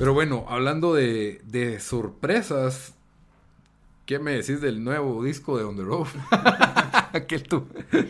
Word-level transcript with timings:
Pero 0.00 0.14
bueno, 0.14 0.46
hablando 0.48 0.94
de, 0.94 1.42
de 1.44 1.78
sorpresas, 1.78 2.94
¿qué 4.06 4.18
me 4.18 4.30
decís 4.30 4.62
del 4.62 4.82
nuevo 4.82 5.22
disco 5.22 5.58
de 5.58 5.64
On 5.64 5.76
the 5.76 5.82
Road? 5.82 6.06
¿Qué 7.28 7.34
es 7.34 7.42
tu, 7.42 7.66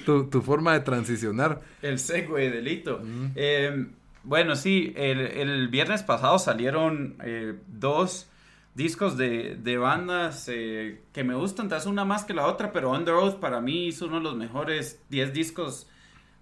tu, 0.06 0.30
tu, 0.30 0.40
forma 0.40 0.72
de 0.74 0.80
transicionar? 0.82 1.62
El 1.82 1.98
segue, 1.98 2.48
delito. 2.48 3.00
Mm. 3.02 3.26
Eh, 3.34 3.86
bueno, 4.22 4.54
sí, 4.54 4.92
el, 4.94 5.18
el, 5.18 5.66
viernes 5.66 6.04
pasado 6.04 6.38
salieron 6.38 7.16
eh, 7.24 7.56
dos 7.66 8.28
discos 8.76 9.16
de, 9.16 9.56
de 9.56 9.76
bandas 9.76 10.44
eh, 10.46 11.00
que 11.12 11.24
me 11.24 11.34
gustan, 11.34 11.68
te 11.68 11.88
una 11.88 12.04
más 12.04 12.22
que 12.22 12.34
la 12.34 12.46
otra, 12.46 12.70
pero 12.72 12.92
On 12.92 13.04
the 13.04 13.10
Road 13.10 13.40
para 13.40 13.60
mí 13.60 13.88
es 13.88 14.00
uno 14.00 14.18
de 14.18 14.22
los 14.22 14.36
mejores 14.36 15.00
10 15.08 15.32
discos 15.32 15.88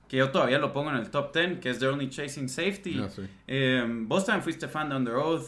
que 0.08 0.16
yo 0.16 0.30
todavía 0.30 0.58
lo 0.58 0.72
pongo 0.72 0.90
en 0.90 0.96
el 0.96 1.10
top 1.10 1.34
10, 1.34 1.60
que 1.60 1.70
es 1.70 1.78
The 1.78 1.86
Only 1.88 2.08
Chasing 2.10 2.48
Safety. 2.48 3.00
Ah, 3.04 3.08
sí. 3.08 3.22
eh, 3.46 3.84
vos 3.86 4.24
también 4.24 4.42
fuiste 4.42 4.66
fan 4.68 4.88
de 5.04 5.10
Road 5.10 5.42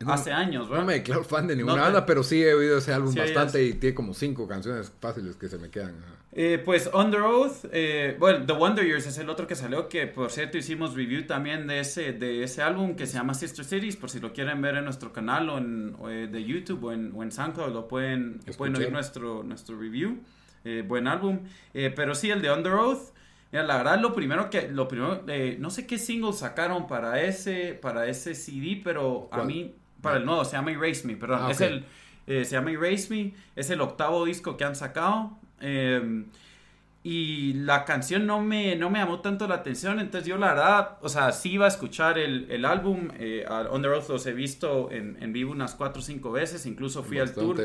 No, 0.00 0.12
hace 0.12 0.30
años, 0.30 0.68
¿verdad? 0.68 0.82
No 0.82 0.86
me 0.86 0.92
declaro 0.94 1.24
fan 1.24 1.46
de 1.48 1.56
ninguna 1.56 1.74
No 1.74 1.78
te- 1.80 1.84
banda, 1.86 2.06
pero 2.06 2.22
sí 2.22 2.42
he 2.42 2.54
oído 2.54 2.78
ese 2.78 2.92
álbum 2.92 3.12
Sí, 3.12 3.18
bastante 3.18 3.64
y 3.64 3.72
tiene 3.74 3.94
como 3.94 4.14
cinco 4.14 4.46
canciones 4.46 4.92
fáciles 5.00 5.34
que 5.36 5.48
se 5.48 5.58
me 5.58 5.70
quedan. 5.70 5.96
Eh, 6.32 6.62
pues 6.64 6.88
The 6.92 7.16
Road, 7.16 7.50
eh, 7.72 8.14
bueno, 8.20 8.44
The 8.46 8.52
Wonder 8.52 8.84
Years 8.86 9.06
es 9.06 9.18
el 9.18 9.28
otro 9.28 9.46
que 9.48 9.56
salió, 9.56 9.88
que 9.88 10.06
por 10.06 10.30
cierto 10.30 10.56
hicimos 10.58 10.94
review 10.94 11.26
también 11.26 11.66
de 11.66 11.80
ese, 11.80 12.12
de 12.12 12.44
ese 12.44 12.62
álbum 12.62 12.94
que 12.94 13.06
se 13.06 13.14
llama 13.14 13.32
Sister 13.34 13.64
Cities, 13.64 13.96
por 13.96 14.08
si 14.10 14.20
lo 14.20 14.32
quieren 14.32 14.60
ver 14.62 14.76
en 14.76 14.84
nuestro 14.84 15.12
canal 15.12 15.48
o 15.48 15.58
en, 15.58 15.96
o, 15.98 16.08
eh, 16.10 16.28
de 16.28 16.44
YouTube 16.44 16.84
o 16.84 16.92
en, 16.92 17.12
o 17.16 17.22
en 17.24 17.32
SoundCloud, 17.32 17.72
lo 17.72 17.88
pueden, 17.88 18.40
pueden 18.56 18.76
oír 18.76 18.92
nuestro, 18.92 19.42
nuestro 19.42 19.80
review. 19.80 20.18
Buen 20.86 21.08
álbum. 21.08 21.40
Pero 21.72 22.14
sí, 22.14 22.30
el 22.30 22.42
de 22.42 22.48
The 22.62 22.68
Road, 22.68 22.98
mira, 23.52 23.64
la 23.64 23.76
verdad 23.78 24.00
lo 24.00 24.12
primero 24.14 24.50
que, 24.50 24.68
lo 24.68 24.88
primero, 24.88 25.24
eh, 25.28 25.56
no 25.58 25.70
sé 25.70 25.86
qué 25.86 25.98
single 25.98 26.32
sacaron 26.32 26.86
para 26.86 27.22
ese, 27.22 27.74
para 27.74 28.06
ese 28.06 28.34
CD, 28.34 28.80
pero 28.82 29.28
a 29.32 29.38
mí, 29.44 29.74
para 30.02 30.16
el 30.18 30.24
nuevo, 30.26 30.44
se 30.44 30.52
llama 30.56 30.70
Erase 30.72 31.06
Me, 31.06 31.16
perdón, 31.16 31.40
Ah, 31.42 31.50
es 31.50 31.60
el, 31.60 31.84
eh, 32.26 32.44
se 32.44 32.52
llama 32.56 32.70
Erase 32.72 33.08
Me, 33.10 33.34
es 33.56 33.70
el 33.70 33.80
octavo 33.80 34.24
disco 34.24 34.56
que 34.56 34.64
han 34.64 34.76
sacado. 34.76 35.38
eh, 35.60 36.24
y 37.04 37.54
la 37.54 37.84
canción 37.84 38.26
no 38.26 38.40
me, 38.42 38.74
no 38.76 38.90
me 38.90 38.98
llamó 38.98 39.20
tanto 39.20 39.46
la 39.46 39.54
atención, 39.54 39.98
entonces 40.00 40.28
yo 40.28 40.36
la 40.36 40.48
verdad, 40.48 40.98
o 41.00 41.08
sea, 41.08 41.30
sí 41.32 41.52
iba 41.52 41.64
a 41.64 41.68
escuchar 41.68 42.18
el, 42.18 42.50
el 42.50 42.64
álbum, 42.64 43.08
eh, 43.18 43.46
On 43.70 43.80
The 43.80 43.88
Road 43.88 44.08
los 44.08 44.26
he 44.26 44.32
visto 44.32 44.90
en, 44.90 45.16
en 45.20 45.32
vivo 45.32 45.52
unas 45.52 45.74
4 45.76 46.00
o 46.00 46.04
5 46.04 46.32
veces, 46.32 46.66
incluso 46.66 47.02
fui 47.04 47.18
al 47.18 47.32
tour 47.32 47.56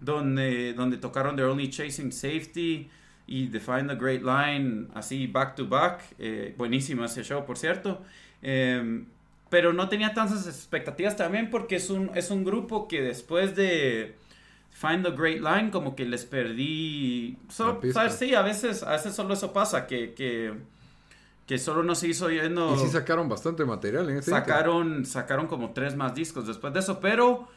donde, 0.00 0.72
donde 0.72 0.96
tocaron 0.98 1.34
They're 1.36 1.50
Only 1.50 1.68
Chasing 1.68 2.12
Safety 2.12 2.88
y 3.30 3.46
Define 3.46 3.84
the 3.84 3.94
Great 3.94 4.22
Line, 4.22 4.88
así 4.92 5.28
back 5.28 5.54
to 5.54 5.68
back. 5.68 6.02
Eh, 6.18 6.52
buenísimo 6.58 7.04
ese 7.04 7.22
show, 7.22 7.46
por 7.46 7.56
cierto. 7.56 8.02
Eh, 8.42 9.04
pero 9.48 9.72
no 9.72 9.88
tenía 9.88 10.12
tantas 10.12 10.48
expectativas 10.48 11.16
también 11.16 11.48
porque 11.48 11.76
es 11.76 11.90
un, 11.90 12.10
es 12.14 12.32
un 12.32 12.44
grupo 12.44 12.88
que 12.88 13.00
después 13.02 13.54
de 13.54 14.16
Find 14.72 15.04
the 15.04 15.12
Great 15.12 15.40
Line 15.40 15.70
como 15.70 15.94
que 15.94 16.04
les 16.06 16.24
perdí... 16.24 17.38
¿sabes? 17.48 18.14
Sí, 18.14 18.34
a 18.34 18.42
veces, 18.42 18.82
a 18.82 18.92
veces 18.92 19.14
solo 19.14 19.34
eso 19.34 19.52
pasa, 19.52 19.86
que, 19.86 20.12
que, 20.14 20.52
que 21.46 21.56
solo 21.58 21.84
no 21.84 21.94
se 21.94 22.08
hizo 22.08 22.26
oyendo... 22.26 22.74
Y 22.74 22.78
sí 22.78 22.88
sacaron 22.88 23.28
bastante 23.28 23.64
material 23.64 24.10
en 24.10 24.16
ese 24.16 24.32
Sacaron, 24.32 25.06
sacaron 25.06 25.46
como 25.46 25.70
tres 25.70 25.94
más 25.94 26.16
discos 26.16 26.48
después 26.48 26.72
de 26.72 26.80
eso, 26.80 26.98
pero 26.98 27.48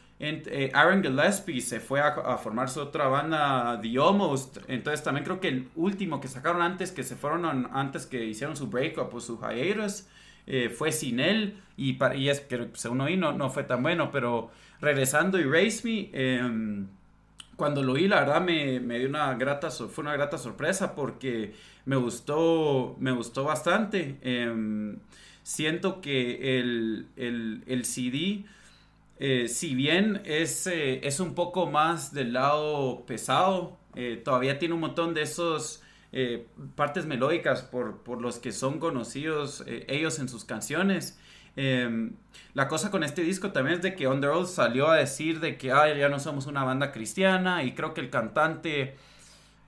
Aaron 0.74 1.02
Gillespie 1.02 1.60
se 1.60 1.80
fue 1.80 2.00
a, 2.00 2.08
a 2.08 2.38
formar 2.38 2.70
su 2.70 2.80
otra 2.80 3.08
banda, 3.08 3.78
The 3.82 3.98
Almost. 3.98 4.58
Entonces 4.68 5.02
también 5.02 5.24
creo 5.24 5.40
que 5.40 5.48
el 5.48 5.68
último 5.74 6.20
que 6.20 6.28
sacaron 6.28 6.62
antes, 6.62 6.92
que 6.92 7.02
se 7.02 7.16
fueron 7.16 7.44
an- 7.44 7.68
antes 7.72 8.06
que 8.06 8.24
hicieron 8.24 8.56
su 8.56 8.68
breakup 8.68 9.12
o 9.14 9.20
su 9.20 9.38
hiatus, 9.40 10.06
eh, 10.46 10.68
fue 10.70 10.92
sin 10.92 11.20
él. 11.20 11.56
Y, 11.76 11.94
pa- 11.94 12.14
y 12.14 12.28
es 12.28 12.40
que 12.40 12.68
según 12.74 13.00
oí 13.00 13.16
no, 13.16 13.32
no 13.32 13.50
fue 13.50 13.64
tan 13.64 13.82
bueno, 13.82 14.10
pero 14.12 14.50
regresando 14.80 15.38
Erase 15.38 15.82
Me, 15.84 16.10
em, 16.12 16.86
cuando 17.56 17.82
lo 17.82 17.92
oí, 17.92 18.08
la 18.08 18.20
verdad 18.20 18.40
me, 18.40 18.80
me 18.80 18.98
dio 18.98 19.08
una 19.08 19.32
grata, 19.34 19.70
fue 19.70 20.02
una 20.02 20.12
grata 20.14 20.38
sorpresa 20.38 20.94
porque 20.94 21.54
me 21.84 21.96
gustó, 21.96 22.96
me 22.98 23.12
gustó 23.12 23.44
bastante. 23.44 24.18
Em, 24.22 24.98
siento 25.42 26.00
que 26.00 26.58
el, 26.58 27.06
el, 27.16 27.62
el 27.66 27.84
CD, 27.84 28.44
eh, 29.26 29.48
si 29.48 29.74
bien 29.74 30.20
es, 30.24 30.66
eh, 30.66 31.00
es 31.06 31.20
un 31.20 31.34
poco 31.34 31.66
más 31.70 32.12
del 32.12 32.32
lado 32.34 33.04
pesado, 33.06 33.78
eh, 33.94 34.20
todavía 34.24 34.58
tiene 34.58 34.74
un 34.74 34.80
montón 34.80 35.14
de 35.14 35.22
esos 35.22 35.80
partes 36.76 37.06
melódicas 37.06 37.62
por, 37.62 38.04
por 38.04 38.20
los 38.22 38.38
que 38.38 38.52
son 38.52 38.78
conocidos 38.78 39.64
ellos 39.66 40.20
en 40.20 40.28
sus 40.28 40.44
canciones. 40.44 41.18
Eh, 41.56 42.10
la 42.54 42.68
cosa 42.68 42.90
con 42.92 43.02
este 43.02 43.22
disco 43.22 43.50
también 43.52 43.76
es 43.78 43.82
de 43.82 43.94
que 43.96 44.06
Road 44.06 44.46
salió 44.46 44.88
a 44.90 44.96
decir 44.96 45.40
de 45.40 45.56
que 45.58 45.72
"Ay, 45.72 45.98
ya 45.98 46.08
no 46.08 46.20
somos 46.20 46.46
una 46.46 46.62
banda 46.64 46.92
cristiana 46.92 47.64
y 47.64 47.74
creo 47.74 47.94
que 47.94 48.00
el 48.00 48.10
cantante 48.10 48.94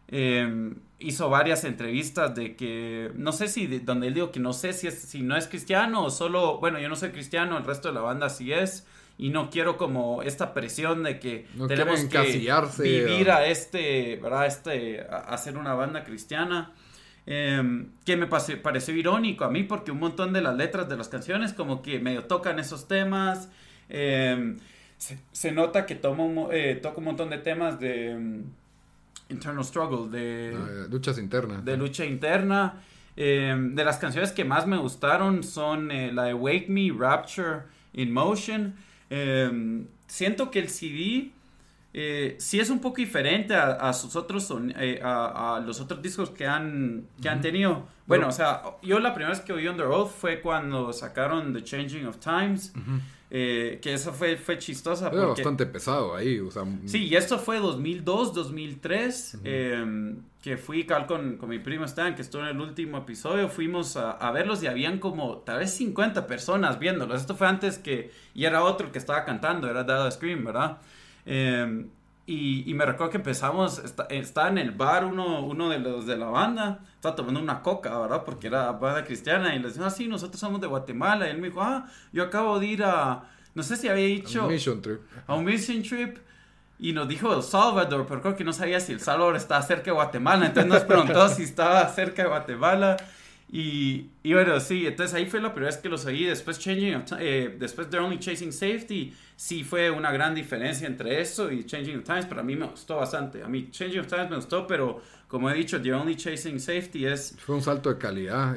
eh, 0.09 0.75
hizo 0.99 1.29
varias 1.31 1.65
entrevistas 1.65 2.35
de 2.35 2.57
que 2.57 3.11
no 3.17 3.33
sé 3.33 3.49
si 3.49 3.67
de- 3.67 3.81
donde 3.81 4.09
él 4.09 4.15
dijo 4.15 4.31
que 4.33 4.41
no 4.41 4.53
sé 4.53 4.73
si 4.73 4.87
es 4.89 5.01
si 5.03 5.23
no 5.23 5.37
es 5.37 5.47
cristiano 5.49 6.05
o 6.05 6.11
solo 6.11 6.59
bueno 6.59 6.79
yo 6.81 6.89
no 6.89 6.97
soy 6.97 7.11
cristiano 7.11 7.59
el 7.59 7.65
resto 7.65 7.89
de 7.89 7.95
la 7.95 8.01
banda 8.03 8.29
sí 8.31 8.53
es 8.53 8.87
y 9.19 9.31
no 9.31 9.49
quiero 9.51 9.77
como 9.79 10.23
esta 10.23 10.53
presión 10.53 11.03
de 11.03 11.19
que 11.19 11.47
No 11.55 11.67
tenemos 11.67 12.05
que 12.05 12.19
vivir 12.83 13.31
a- 13.31 13.47
este 13.47 14.17
verdad 14.23 14.47
este 14.47 15.01
a, 15.09 15.17
hacer 15.35 15.57
una 15.57 15.75
banda 15.75 16.05
cristiana 16.05 16.73
eh, 17.27 17.87
que 18.05 18.17
me 18.17 18.27
pase- 18.27 18.57
pareció 18.57 18.95
irónico 18.95 19.45
a 19.45 19.51
mí 19.51 19.63
porque 19.65 19.91
un 19.91 19.99
montón 20.01 20.33
de 20.33 20.43
las 20.43 20.55
letras 20.57 20.89
de 20.89 20.97
las 20.97 21.09
canciones 21.09 21.53
como 21.53 21.83
que 21.83 21.99
medio 21.99 22.25
tocan 22.25 22.59
esos 22.59 22.87
temas 22.89 23.49
eh, 23.89 24.57
se, 24.99 25.19
se 25.33 25.51
nota 25.53 25.87
que 25.87 25.95
toma 25.95 26.25
un 26.25 26.35
mo- 26.35 26.53
eh, 26.53 26.75
toca 26.77 26.99
un 26.99 27.05
montón 27.05 27.31
de 27.31 27.39
temas 27.39 27.81
de 27.81 28.15
mm, 28.15 28.43
internal 29.31 29.65
struggle 29.65 30.09
de, 30.17 30.55
Ah, 30.57 30.87
luchas 30.91 31.19
internas. 31.19 31.65
de 31.65 31.77
lucha 31.77 32.05
interna 32.05 32.83
de 33.17 33.83
las 33.83 33.97
canciones 33.97 34.31
que 34.33 34.45
más 34.45 34.67
me 34.67 34.77
gustaron 34.77 35.43
son 35.43 35.91
eh, 35.91 36.13
la 36.13 36.25
de 36.25 36.35
Wake 36.35 36.67
Me, 36.69 36.91
Rapture, 36.95 37.61
In 37.95 38.13
Motion. 38.13 38.75
Eh, 39.11 39.85
siento 40.07 40.51
que 40.51 40.59
el 40.61 40.69
CD 40.69 41.31
eh, 41.95 42.37
sí 42.39 42.61
es 42.61 42.69
un 42.71 42.81
poco 42.81 42.97
diferente 42.99 43.55
a, 43.55 43.73
a 43.73 43.93
sus 43.93 44.17
otros 44.17 44.53
eh, 44.77 45.01
a, 45.03 45.57
a 45.57 45.61
los 45.61 45.81
otros 45.81 46.03
discos 46.03 46.31
que 46.31 46.47
han, 46.47 47.07
que 47.23 47.29
han 47.29 47.41
tenido. 47.41 47.87
Bueno, 48.07 48.29
o 48.29 48.33
sea, 48.33 48.63
yo 48.83 48.99
la 49.01 49.15
primera 49.15 49.31
vez 49.31 49.41
que 49.41 49.53
oí 49.53 49.65
The 49.65 49.83
Road 49.83 50.07
fue 50.07 50.41
cuando 50.41 50.93
sacaron 50.93 51.53
The 51.53 51.65
Changing 51.65 52.07
of 52.07 52.19
Times, 52.19 52.73
eh, 53.31 53.79
que 53.83 53.95
esa 53.95 54.13
fue, 54.13 54.37
fue 54.37 54.59
chistosa. 54.59 55.09
Era 55.09 55.27
porque- 55.27 55.43
bastante 55.43 55.67
pesado 55.67 56.15
ahí, 56.15 56.39
o 56.39 56.51
sea... 56.51 56.65
Sí, 56.85 57.05
y 57.07 57.17
esto 57.17 57.39
fue 57.39 57.59
2002, 57.59 58.33
2003, 58.35 59.39
eh, 59.43 60.15
que 60.47 60.57
fui 60.57 60.85
cal 60.87 61.07
con, 61.09 61.39
con 61.39 61.49
mi 61.49 61.59
primo 61.59 61.85
Stan, 61.87 62.15
que 62.15 62.23
estuvo 62.23 62.41
en 62.43 62.49
el 62.51 62.61
último 62.61 62.99
episodio, 62.99 63.49
fuimos 63.49 63.97
a, 63.97 64.13
a 64.13 64.31
verlos 64.31 64.63
y 64.63 64.69
habían 64.69 65.01
como 65.01 65.39
tal 65.39 65.59
vez 65.59 65.75
50 65.75 66.29
personas 66.29 66.79
viéndolos. 66.79 67.21
Esto 67.21 67.35
fue 67.35 67.49
antes 67.49 67.79
que, 67.79 68.13
y 68.33 68.45
era 68.45 68.63
otro 68.63 68.93
que 68.93 68.99
estaba 68.99 69.25
cantando, 69.25 69.69
era 69.69 69.83
Dada 69.83 70.09
Scream, 70.09 70.45
¿verdad? 70.45 70.79
Eh, 71.25 71.87
y, 72.27 72.71
y 72.71 72.75
me 72.75 72.87
recuerdo 72.87 73.11
que 73.11 73.17
empezamos, 73.17 73.81
está- 73.81 74.07
estaba 74.09 74.49
en 74.49 74.59
el 74.59 74.71
bar 74.71 75.05
uno, 75.05 75.41
uno 75.45 75.69
de 75.69 75.81
los 75.81 76.07
de 76.07 76.17
la 76.17 76.27
banda, 76.27 76.79
estaba 76.95 77.17
tomando 77.17 77.41
una 77.41 77.61
coca, 77.63 77.99
¿verdad? 77.99 78.23
Porque 78.25 78.47
era 78.47 78.71
banda 78.71 79.05
cristiana 79.05 79.53
y 79.55 79.59
les 79.59 79.75
dijo, 79.75 79.85
ah, 79.87 79.91
sí, 79.91 80.07
nosotros 80.07 80.39
somos 80.39 80.61
de 80.61 80.69
Guatemala. 80.69 81.27
Y 81.27 81.31
él 81.31 81.39
me 81.39 81.49
dijo, 81.49 81.61
ah, 81.63 81.87
yo 82.13 82.23
acabo 82.23 82.61
de 82.61 82.67
ir 82.67 82.85
a, 82.85 83.25
no 83.55 83.63
sé 83.65 83.75
si 83.77 83.89
había 83.89 84.07
dicho 84.07 84.47
Mission 84.49 84.81
Trip. 84.81 85.01
a 85.27 85.35
un 85.35 85.45
mission 85.45 85.83
trip 85.83 86.19
y 86.79 86.93
nos 86.93 87.09
dijo 87.09 87.33
El 87.35 87.43
Salvador, 87.43 88.07
pero 88.09 88.21
creo 88.21 88.37
que 88.37 88.45
no 88.45 88.53
sabía 88.53 88.81
si 88.81 88.93
El 88.93 89.01
Salvador 89.01 89.37
estaba 89.37 89.63
cerca 89.63 89.87
de 89.87 89.93
Guatemala, 89.93 90.47
entonces 90.47 90.71
nos 90.71 90.85
preguntó 90.85 91.29
si 91.29 91.45
estaba 91.45 91.87
cerca 91.89 92.23
de 92.23 92.29
Guatemala 92.29 92.97
Y, 93.49 94.11
y, 94.25 94.33
bueno, 94.33 94.59
sí, 94.59 94.87
entonces 94.87 95.15
ahí 95.15 95.27
fue 95.27 95.41
la 95.41 95.53
primera 95.55 95.71
vez 95.71 95.81
que 95.81 95.89
los 95.89 96.05
oí. 96.05 96.25
Después, 96.25 96.59
Changing 96.59 97.05
eh, 97.21 97.57
después 97.59 97.89
They're 97.89 98.05
Only 98.05 98.19
Chasing 98.19 98.53
Safety, 98.53 99.15
sí 99.37 99.63
fue 99.63 99.91
una 99.91 100.11
gran 100.11 100.35
diferencia 100.35 100.87
entre 100.87 101.21
eso 101.21 101.53
y 101.53 101.65
Changing 101.65 101.99
of 101.99 102.05
Times. 102.05 102.27
Pero 102.27 102.41
a 102.41 102.45
mí 102.45 102.57
me 102.57 102.67
gustó 102.67 102.97
bastante. 102.97 103.45
A 103.45 103.49
mí 103.49 103.71
Changing 103.71 104.01
of 104.01 104.09
Times 104.09 104.31
me 104.31 104.37
gustó, 104.37 104.67
pero 104.67 105.01
como 105.29 105.49
he 105.49 105.55
dicho, 105.55 105.81
The 105.81 105.93
Only 105.93 106.17
Chasing 106.17 106.59
Safety 106.59 107.07
es... 107.07 107.37
Fue 107.39 107.55
un 107.55 107.63
salto 107.63 107.89
de 107.89 107.99
calidad. 107.99 108.57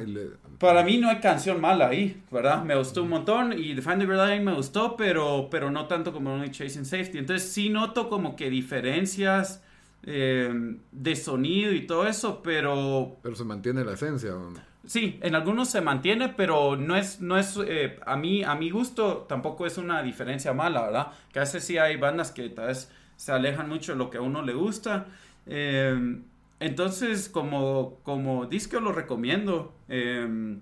Para 0.58 0.82
mí 0.82 0.98
no 0.98 1.08
hay 1.08 1.20
canción 1.20 1.60
mala 1.60 1.88
ahí, 1.88 2.22
¿verdad? 2.30 2.64
Me 2.64 2.76
gustó 2.76 3.04
un 3.04 3.10
montón 3.10 3.52
y 3.56 3.74
The 3.74 3.82
Find 3.82 3.98
the 3.98 4.06
Line 4.06 4.40
me 4.40 4.54
gustó, 4.54 4.96
pero, 4.96 5.48
pero 5.50 5.70
no 5.70 5.86
tanto 5.86 6.12
como 6.12 6.34
Only 6.34 6.50
Chasing 6.50 6.84
Safety. 6.84 7.18
Entonces 7.18 7.50
sí 7.50 7.70
noto 7.70 8.08
como 8.08 8.34
que 8.34 8.50
diferencias... 8.50 9.62
Eh, 10.02 10.78
de 10.92 11.14
sonido 11.14 11.74
y 11.74 11.86
todo 11.86 12.06
eso, 12.06 12.40
pero... 12.42 13.18
Pero 13.22 13.36
se 13.36 13.44
mantiene 13.44 13.84
la 13.84 13.92
esencia. 13.92 14.32
Sí, 14.86 15.18
en 15.22 15.34
algunos 15.34 15.68
se 15.68 15.80
mantiene, 15.80 16.30
pero 16.30 16.76
no 16.76 16.96
es, 16.96 17.20
no 17.20 17.38
es 17.38 17.58
eh, 17.66 17.98
a 18.06 18.16
mí, 18.16 18.42
a 18.42 18.54
mi 18.54 18.70
gusto 18.70 19.26
tampoco 19.28 19.66
es 19.66 19.76
una 19.76 20.02
diferencia 20.02 20.52
mala, 20.54 20.82
¿verdad? 20.82 21.08
Que 21.32 21.38
a 21.38 21.42
veces 21.42 21.64
sí 21.64 21.76
hay 21.76 21.96
bandas 21.96 22.30
que 22.32 22.48
tal 22.48 22.68
vez 22.68 22.90
se 23.16 23.32
alejan 23.32 23.68
mucho 23.68 23.92
de 23.92 23.98
lo 23.98 24.08
que 24.08 24.18
a 24.18 24.22
uno 24.22 24.42
le 24.42 24.54
gusta. 24.54 25.06
Eh, 25.46 26.22
entonces, 26.60 27.28
como, 27.28 27.98
como 28.02 28.46
disco 28.46 28.80
lo 28.80 28.92
recomiendo. 28.92 29.74
Eh, 29.88 30.56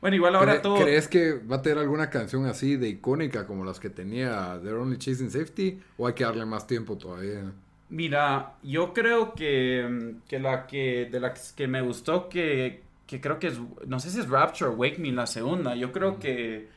bueno, 0.00 0.16
igual 0.16 0.34
ahora 0.34 0.60
todo. 0.60 0.82
¿Crees 0.82 1.06
que 1.06 1.34
va 1.34 1.56
a 1.56 1.62
tener 1.62 1.78
alguna 1.78 2.10
canción 2.10 2.46
así 2.46 2.76
de 2.76 2.88
icónica 2.88 3.46
como 3.46 3.64
las 3.64 3.78
que 3.78 3.88
tenía 3.88 4.58
They're 4.62 4.78
Only 4.78 4.98
Chasing 4.98 5.30
Safety? 5.30 5.78
¿O 5.96 6.06
hay 6.06 6.14
que 6.14 6.24
darle 6.24 6.44
más 6.44 6.66
tiempo 6.66 6.98
todavía? 6.98 7.52
Mira, 7.88 8.54
yo 8.62 8.92
creo 8.92 9.34
que, 9.34 10.16
que 10.26 10.40
la 10.40 10.66
que 10.66 11.08
de 11.10 11.20
la 11.20 11.34
que 11.54 11.68
me 11.68 11.82
gustó 11.82 12.28
que 12.28 12.82
que 13.12 13.20
creo 13.20 13.38
que 13.38 13.48
es, 13.48 13.60
no 13.86 14.00
sé 14.00 14.08
si 14.08 14.20
es 14.20 14.28
Rapture 14.30 14.70
o 14.70 14.72
Wake 14.72 14.96
Me 14.98 15.12
la 15.12 15.26
segunda, 15.26 15.74
yo 15.74 15.92
creo 15.92 16.18
que, 16.18 16.70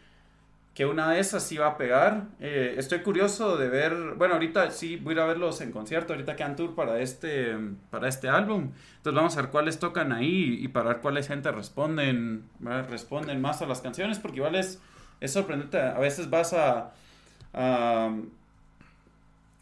que 0.73 0.85
una 0.85 1.09
de 1.11 1.21
esas 1.21 1.43
sí 1.43 1.55
va 1.55 1.67
a 1.67 1.77
pegar. 1.77 2.25
Eh, 2.41 2.75
estoy 2.77 2.99
curioso 2.99 3.55
de 3.55 3.69
ver, 3.69 4.15
bueno, 4.17 4.33
ahorita 4.33 4.69
sí 4.71 4.97
voy 4.97 5.13
a 5.13 5.15
ir 5.15 5.19
a 5.21 5.25
verlos 5.27 5.61
en 5.61 5.71
concierto, 5.71 6.11
ahorita 6.11 6.35
quedan 6.35 6.57
tour 6.57 6.75
para 6.75 6.99
este, 6.99 7.55
para 7.89 8.09
este 8.09 8.27
álbum, 8.27 8.73
entonces 8.97 9.15
vamos 9.15 9.37
a 9.37 9.43
ver 9.43 9.49
cuáles 9.49 9.79
tocan 9.79 10.11
ahí 10.11 10.57
y 10.61 10.67
para 10.67 10.89
ver 10.89 10.97
cuáles 10.97 11.29
gente 11.29 11.49
responden, 11.53 12.43
responden 12.89 13.39
más 13.39 13.61
a 13.61 13.65
las 13.65 13.79
canciones, 13.79 14.19
porque 14.19 14.39
igual 14.39 14.55
es, 14.55 14.81
es 15.21 15.31
sorprendente, 15.31 15.79
a 15.79 15.99
veces 15.99 16.29
vas 16.29 16.51
a 16.51 16.91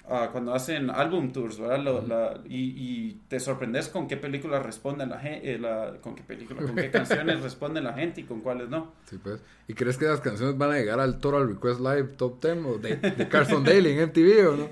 cuando 0.04 0.54
hacen 0.54 0.90
álbum 0.90 1.32
tours, 1.32 1.60
¿verdad? 1.60 2.42
y, 2.46 3.14
te 3.30 3.40
sorprendes 3.40 3.88
con 3.88 4.08
qué 4.08 4.18
películas 4.18 4.64
responden 4.64 5.10
la 5.10 5.20
gente, 5.20 5.56
eh, 5.56 6.00
con 6.02 6.14
qué 6.14 6.24
película, 6.24 6.62
con 6.62 6.76
qué 6.76 6.92
canciones 6.92 7.42
responden 7.42 7.86
la 7.86 7.94
gente 7.94 8.22
y 8.22 8.24
con 8.26 8.42
cuáles 8.42 8.70
no. 8.70 8.94
Sí, 9.10 9.18
pues. 9.18 9.42
¿Y 9.68 9.74
crees 9.74 9.98
que 9.98 10.06
las 10.06 10.20
canciones 10.20 10.58
van 10.58 10.72
a 10.72 10.76
llegar 10.76 11.00
al 11.00 11.20
Total 11.20 11.48
Request 11.48 11.80
Live 11.80 12.04
Top 12.18 12.44
10 12.44 12.58
o 12.66 12.78
de, 12.80 12.98
de 12.98 13.30
Carson 13.30 13.64
Daly 13.64 13.92
en 13.92 14.08
MTV 14.08 14.50
o 14.50 14.58
no? 14.58 14.70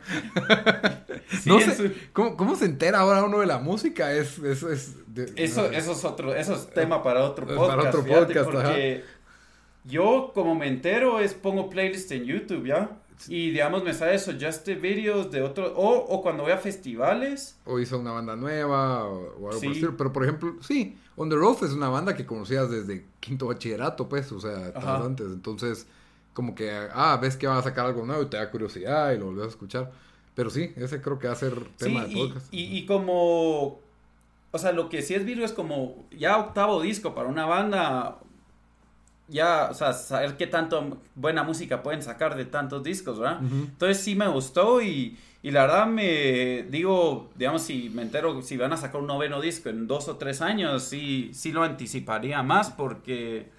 no 1.45 1.59
sé, 1.61 1.93
¿cómo, 2.11 2.55
se 2.55 2.65
entera 2.65 2.99
ahora 2.99 3.23
uno 3.23 3.39
de 3.39 3.45
la 3.45 3.59
música? 3.59 4.13
Es, 4.13 4.37
es, 4.39 4.63
eso, 5.37 5.71
eso 5.71 5.91
es 5.93 6.05
otro, 6.05 6.35
eso 6.35 6.55
es 6.55 6.69
tema 6.71 7.01
para 7.01 7.23
otro 7.23 7.47
podcast. 7.47 7.69
Para 7.69 7.89
otro 7.89 8.05
podcast, 8.05 8.51
porque 8.51 9.03
yo 9.83 10.31
como 10.33 10.55
me 10.55 10.67
entero 10.67 11.19
es 11.19 11.33
pongo 11.33 11.69
playlist 11.69 12.11
en 12.11 12.25
YouTube, 12.25 12.67
¿ya? 12.67 12.97
Y 13.27 13.51
digamos, 13.51 13.83
me 13.83 13.93
sale 13.93 14.17
suggested 14.17 14.81
videos 14.81 15.29
de 15.31 15.41
otros, 15.41 15.73
o, 15.75 15.89
o 15.89 16.21
cuando 16.21 16.43
voy 16.43 16.51
a 16.51 16.57
festivales. 16.57 17.57
O 17.65 17.79
hizo 17.79 17.99
una 17.99 18.11
banda 18.11 18.35
nueva, 18.35 19.05
o, 19.05 19.49
algo 19.49 19.59
por 19.59 19.63
el 19.63 19.95
Pero 19.95 20.13
por 20.13 20.23
ejemplo, 20.23 20.55
sí, 20.61 20.97
On 21.15 21.29
the 21.29 21.35
Road 21.35 21.63
es 21.63 21.71
una 21.73 21.89
banda 21.89 22.15
que 22.15 22.25
conocías 22.25 22.69
desde 22.69 23.05
quinto 23.19 23.47
bachillerato, 23.47 24.09
pues, 24.09 24.31
o 24.31 24.39
sea, 24.39 24.73
antes. 24.75 25.27
Entonces, 25.27 25.87
como 26.33 26.55
que, 26.55 26.71
ah, 26.93 27.19
ves 27.21 27.35
que 27.35 27.47
van 27.47 27.57
a 27.57 27.61
sacar 27.61 27.85
algo 27.85 28.05
nuevo 28.05 28.23
y 28.23 28.27
te 28.27 28.37
da 28.37 28.49
curiosidad 28.49 29.11
y 29.11 29.19
lo 29.19 29.25
volvés 29.25 29.45
a 29.45 29.49
escuchar. 29.49 29.91
Pero 30.33 30.49
sí, 30.49 30.71
ese 30.77 31.01
creo 31.01 31.19
que 31.19 31.27
va 31.27 31.33
a 31.33 31.37
ser 31.37 31.53
tema 31.77 32.05
de 32.05 32.15
podcast. 32.15 32.51
Y, 32.51 32.77
y, 32.77 32.85
como, 32.85 33.79
o 34.51 34.57
sea, 34.57 34.71
lo 34.71 34.89
que 34.89 35.01
sí 35.01 35.13
es 35.13 35.25
video 35.25 35.45
es 35.45 35.51
como 35.51 36.07
ya 36.17 36.37
octavo 36.37 36.81
disco 36.81 37.13
para 37.13 37.27
una 37.27 37.45
banda 37.45 38.17
ya, 39.31 39.69
o 39.71 39.73
sea, 39.73 39.93
saber 39.93 40.35
qué 40.37 40.45
tanto 40.45 40.97
buena 41.15 41.43
música 41.43 41.81
pueden 41.81 42.01
sacar 42.03 42.35
de 42.35 42.45
tantos 42.45 42.83
discos, 42.83 43.19
¿verdad? 43.19 43.39
Entonces 43.41 43.97
sí 44.03 44.15
me 44.15 44.27
gustó 44.27 44.81
y, 44.81 45.17
y, 45.41 45.51
la 45.51 45.61
verdad 45.61 45.87
me 45.87 46.63
digo, 46.69 47.31
digamos, 47.35 47.63
si 47.63 47.89
me 47.89 48.01
entero, 48.01 48.41
si 48.41 48.57
van 48.57 48.73
a 48.73 48.77
sacar 48.77 49.01
un 49.01 49.07
noveno 49.07 49.41
disco 49.41 49.69
en 49.69 49.87
dos 49.87 50.07
o 50.09 50.17
tres 50.17 50.41
años, 50.41 50.83
sí, 50.83 51.31
sí 51.33 51.51
lo 51.51 51.63
anticiparía 51.63 52.43
más 52.43 52.69
porque, 52.69 53.49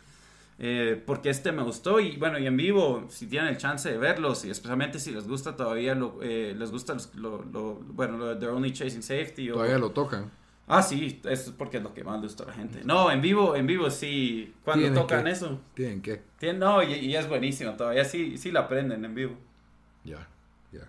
eh, 0.58 1.02
porque 1.06 1.30
este 1.30 1.50
me 1.50 1.62
gustó 1.62 1.98
y 1.98 2.16
bueno, 2.16 2.38
y 2.38 2.46
en 2.46 2.56
vivo, 2.56 3.06
si 3.08 3.26
tienen 3.26 3.48
el 3.48 3.56
chance 3.56 3.90
de 3.90 3.96
verlos 3.96 4.44
y 4.44 4.50
especialmente 4.50 4.98
si 4.98 5.10
les 5.10 5.26
gusta 5.26 5.56
todavía, 5.56 5.94
lo, 5.94 6.18
eh, 6.22 6.54
les 6.56 6.70
gusta 6.70 6.94
lo, 7.14 7.42
lo, 7.50 7.74
bueno, 7.74 8.18
lo 8.18 8.26
de 8.28 8.36
They're 8.36 8.54
Only 8.54 8.72
Chasing 8.72 9.02
Safety. 9.02 9.48
Todavía 9.48 9.78
lo 9.78 9.90
tocan. 9.90 10.30
Ah, 10.68 10.82
sí, 10.82 11.20
eso 11.24 11.50
es 11.50 11.56
porque 11.56 11.78
es 11.78 11.82
lo 11.82 11.92
que 11.92 12.04
más 12.04 12.20
le 12.20 12.26
gusta 12.26 12.44
a 12.44 12.46
la 12.46 12.52
gente. 12.52 12.80
No, 12.84 13.10
en 13.10 13.20
vivo, 13.20 13.56
en 13.56 13.66
vivo 13.66 13.90
sí, 13.90 14.54
cuando 14.64 14.92
tocan 14.92 15.26
eso. 15.26 15.60
¿Tienen 15.74 16.00
qué? 16.00 16.22
Tienen, 16.38 16.60
no, 16.60 16.82
y, 16.82 17.14
es 17.14 17.28
buenísimo 17.28 17.72
todavía, 17.72 18.04
sí, 18.04 18.38
sí 18.38 18.50
la 18.50 18.60
aprenden 18.60 19.04
en 19.04 19.14
vivo. 19.14 19.34
Ya, 20.04 20.28
ya. 20.72 20.88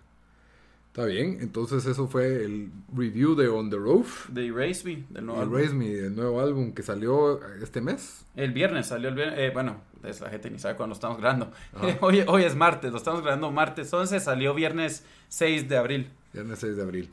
Está 0.88 1.06
bien, 1.06 1.40
entonces 1.42 1.86
eso 1.86 2.08
fue 2.08 2.46
el 2.46 2.70
review 2.96 3.36
de 3.36 3.48
On 3.48 3.70
the 3.70 3.78
Roof. 3.78 4.30
De 4.30 4.48
Erase 4.48 4.86
Me, 4.86 5.04
del 5.10 5.26
nuevo 5.26 5.42
álbum. 5.42 5.60
Erase 5.60 5.74
Me, 5.74 5.92
el 5.92 6.16
nuevo 6.16 6.40
álbum 6.40 6.72
que 6.72 6.84
salió 6.84 7.42
este 7.62 7.82
mes. 7.82 8.26
El 8.36 8.54
viernes 8.54 8.86
salió 8.86 9.10
el 9.10 9.16
viernes, 9.16 9.40
eh, 9.40 9.50
bueno, 9.52 9.82
es 10.04 10.22
la 10.22 10.30
gente 10.30 10.52
ni 10.52 10.60
sabe 10.60 10.76
cuándo 10.76 10.94
estamos 10.94 11.18
grabando. 11.18 11.52
hoy, 12.02 12.24
hoy 12.28 12.44
es 12.44 12.56
martes, 12.56 12.92
lo 12.92 12.98
estamos 12.98 13.22
grabando 13.22 13.52
martes 13.52 13.92
11, 13.92 14.20
salió 14.20 14.54
viernes 14.54 15.04
6 15.30 15.68
de 15.68 15.78
abril. 15.78 16.10
Viernes 16.32 16.60
6 16.60 16.78
de 16.78 16.82
abril. 16.84 17.10